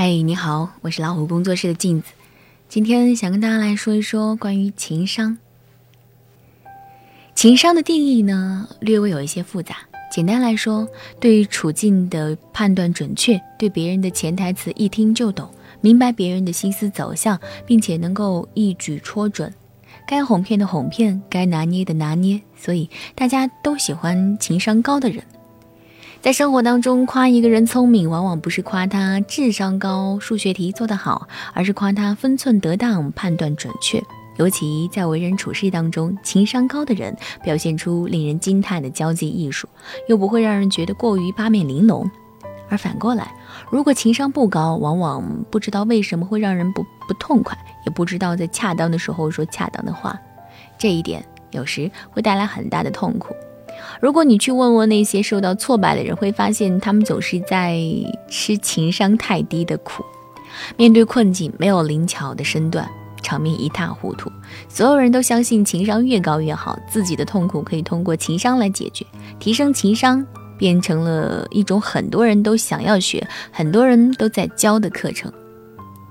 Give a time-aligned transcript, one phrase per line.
[0.00, 2.12] 嗨，你好，我是老虎工作室的镜子。
[2.68, 5.36] 今天想跟大家来说一说关于情商。
[7.34, 9.78] 情商的定义呢，略微有一些复杂。
[10.12, 10.86] 简单来说，
[11.18, 15.50] 对处境的判断准确，对别人的潜台词一听就懂，
[15.80, 17.36] 明白别人的心思走向，
[17.66, 19.52] 并且能够一举戳准，
[20.06, 22.40] 该哄骗的哄骗，该拿捏的拿捏。
[22.56, 25.24] 所以大家都喜欢情商高的人。
[26.20, 34.02] 在生活当中，夸一个人聪明，往往不是夸他智商高、数学题做得好，而是夸他分寸得当、判断准确。
[34.36, 39.68] 尤其在为人处事当中，情商高的人表现出令人惊叹的交际艺术，
[40.08, 42.10] 又不会让人觉得过于八面玲珑。
[42.68, 43.32] 而反过来，
[43.70, 47.56] 如果情商不高，往往不知道为什么会让人不不痛快，
[47.86, 50.18] 也不知道在恰当的时候说恰当的话，
[50.76, 53.34] 这一点有时会带来很大的痛苦。
[54.00, 57.80] 如果你去问问那些受到挫败的人，会发现他们总是在
[58.28, 60.04] 吃情商太低的苦。
[60.76, 62.88] 面对困境，没有灵巧的身段，
[63.22, 64.30] 场面一塌糊涂。
[64.68, 69.04] 所有人都相信情商越高越好，自己的痛苦可以通过情商来解决。
[69.38, 70.26] 提升情商
[70.56, 75.32] 变成了一种很多人都想要学、很多人都在教的课程。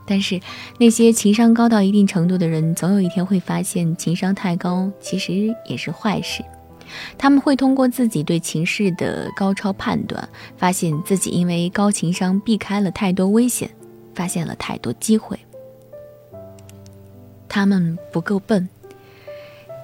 [0.05, 0.39] 但是
[0.77, 6.41] 那些情商高到一定程度的人，总有一天会发现，情商太高其实也是坏事。
[7.17, 13.69] 他们会通过自己对情势的高超判断，发现自己因为高情商避开了太多危险，
[14.13, 15.37] 发现了太多机会。
[17.49, 18.67] 他们不够笨。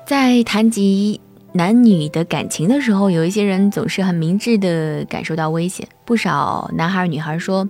[0.05, 1.21] 在谈及
[1.53, 5.87] 男女的感情的时候，有一些人总是很明智的感受到危险。
[6.03, 7.67] 不少男孩女孩说，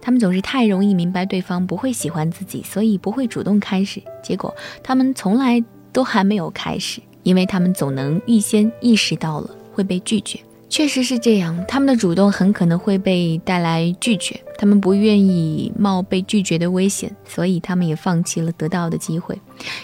[0.00, 4.02] 他们总是太容易明白对方不会喜欢自己，所以不会主动开始。
[4.22, 5.62] 结果他们从来
[5.92, 7.00] 都还没有开始。
[7.28, 10.40] 因为他们总能预先意识到了会被拒绝，
[10.70, 11.62] 确实是这样。
[11.68, 19.38] 他们的主动很可能会被带来拒绝，他们不愿意冒被拒绝的危险，所以他们也放弃了得到的机会。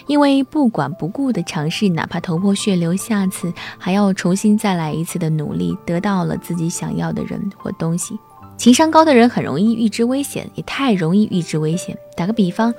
[0.07, 8.17] 因为不管不顾的尝试，哪怕头破血流，下次还要重新再来一次的努力，得到了自己想要的人或东西。
[8.57, 11.95] 情商高的人很容易预知危险，也太容易预知危险。
[12.17, 12.73] 打个比方。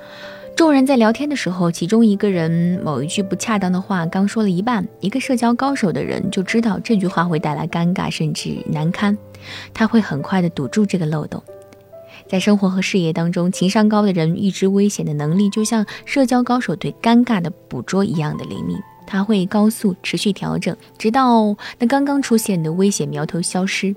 [0.57, 9.15] 众人在聊天的时候，其中一个人某一句不恰当的话刚说了一半，一个社交高手的人就知道这句话会带来尴尬甚至难堪，
[9.71, 11.43] 他会很快的堵住这个漏洞。
[12.27, 18.75] 在生活和事业当中，情商高的人预知危险的能力，就像社交高手对尴尬的捕捉一样的灵敏，
[19.05, 23.95] 他会高速持续调整，直到那刚刚出现的危险苗头消失。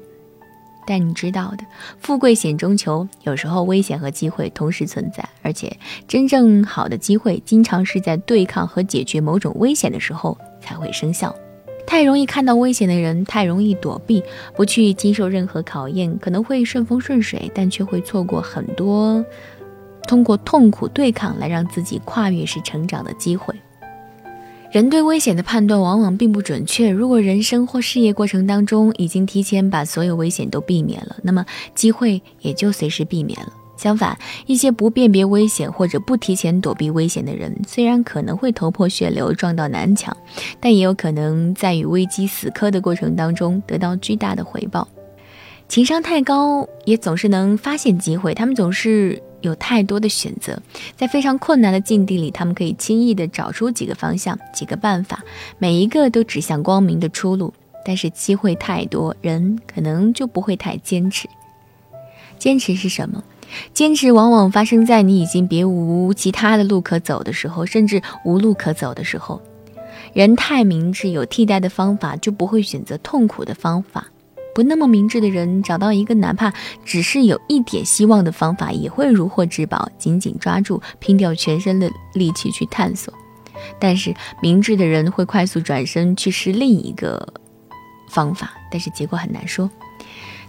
[0.91, 1.65] 但你知道的，
[2.01, 5.79] 富贵险中求，有时候危险和机会同时存在，而且
[6.09, 11.33] 真正好的机会，经常是在对抗和解决某种危险的时候才会生效。
[11.87, 14.21] 太容易看到危险的人，太容易躲避，
[14.57, 19.25] 不去经受任何考验，可能会顺风顺水，但却会错过很多
[20.09, 23.55] 通过痛苦对抗来让自己跨越式成长的机会。
[24.71, 26.91] 人对危险的判断往往并不准确。
[26.91, 31.45] 如果人生或事业过程当中已经提前把所有危险都避免了，那么
[31.75, 33.53] 机会也就随时避免了。
[33.77, 34.17] 相反，
[34.47, 40.17] 一些不辨别危险或者不提前躲避危险的人，虽然可能会头破血流撞到南墙，
[40.61, 44.87] 但也有可能在与危机死磕的过程当中得到巨大的回报。
[45.67, 48.35] 情商太高，也总是能发现机会。
[48.35, 49.21] 他们总是。
[49.41, 50.61] 有太多的选择，
[50.97, 55.23] 在非常困难的境地里，他们可以轻易地找出几个方向、几个办法，
[55.59, 57.53] 每一个都指向光明的出路。
[57.83, 61.27] 但是机会太多，人可能就不会太坚持。
[62.39, 63.25] 坚持是什么？
[63.73, 69.41] 坚持往往发生在你已经别无其他的路可走的时候，甚至无路可走的时候。
[70.13, 74.07] 人太明智，有替代的方法，就不会选择痛苦的方法。
[74.55, 76.53] 不那么明智的人，找到一个哪怕
[76.85, 83.13] 只是有一点希望的方法，也会如获至宝，紧紧抓住，拼掉全身的力气去探索。
[83.79, 87.27] 但是明智的人会快速转身去试另一个
[88.09, 89.71] 方法，但是结果很难说。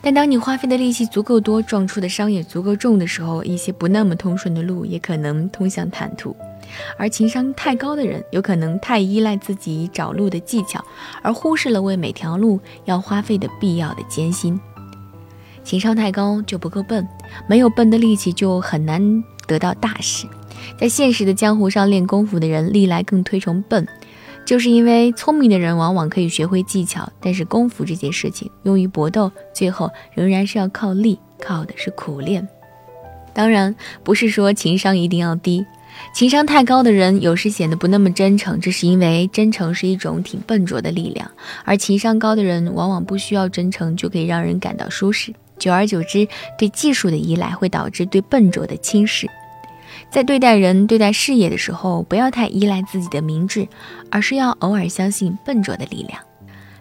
[0.02, 6.36] 但当你花费的力气足够多，撞出的伤也足够重的时候，一些不那么通顺的路也可能通向坦途。
[6.98, 10.84] 而情商太高的人，有可能太依赖自己找路的技巧，
[11.22, 14.60] 而忽视了为每条路要花费的必要的艰辛。
[15.64, 17.08] 情商太高就不够笨，
[17.48, 20.28] 没有笨的力气就很难得到大事。
[20.80, 23.88] 在现实的江湖上练功夫的人，历来更推崇笨，
[24.46, 32.48] 就是因为聪明的人往往可以学会技巧，但是功夫这件事情用于搏斗，最后仍然是要靠力，靠的是苦练。
[33.34, 35.66] 当然，不是说情商一定要低。
[36.14, 41.30] 情商太高的人有时显得不那么真诚，这是因为真诚是一种挺笨拙的力量，
[41.64, 45.34] 而情商高的人往往不需要真诚就可以让人感到舒适。
[45.58, 46.28] 久而久之，
[46.58, 49.30] 对技术的依赖会导致对笨拙的轻视。
[50.10, 53.68] 在对待人、对待事业的时候，不要太依赖自己的明智，
[54.10, 56.20] 而是要偶尔相信笨拙的力量。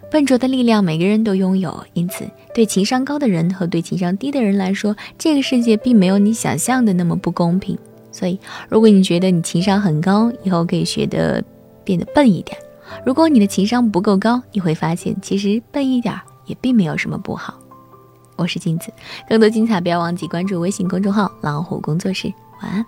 [0.09, 1.85] 笨拙的力量，每个人都拥有。
[1.93, 7.77] 因此，对情商高的人和对情商低的人来说，这个世界并没有你想象的那么不公平。
[8.11, 11.43] 所以，如果你觉得你情商很高，以后可以学的
[11.83, 12.57] 变得笨一点；
[13.05, 16.13] 如果你的情商不够高，你会发现其实笨一点
[16.45, 17.57] 也并没有什么不好。
[18.35, 18.91] 我是镜子，
[19.29, 22.31] 更多精彩不要忘记关注微信公众号“老虎工作室”。
[22.61, 22.85] 晚安。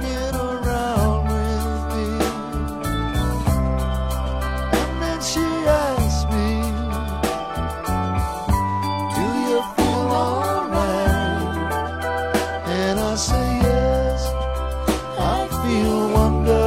[0.00, 2.06] Around with me.
[4.78, 6.50] And then she asks me
[9.16, 11.72] do you feel alright?
[12.66, 14.20] And I say yes
[15.18, 16.61] I feel wonderful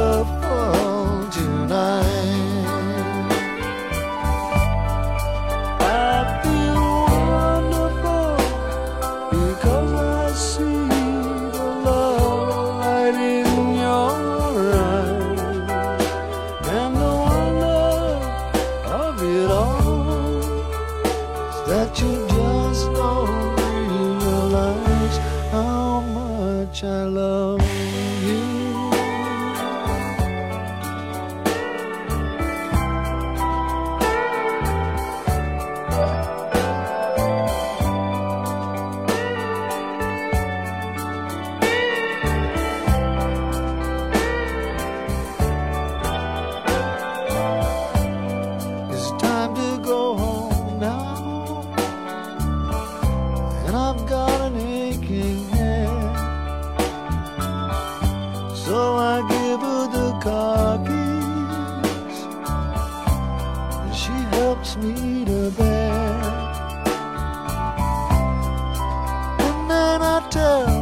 [70.36, 70.75] tell